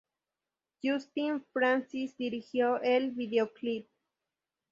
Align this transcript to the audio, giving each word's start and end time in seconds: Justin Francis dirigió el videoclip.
Justin 0.83 1.45
Francis 1.53 2.17
dirigió 2.17 2.81
el 2.81 3.11
videoclip. 3.11 3.87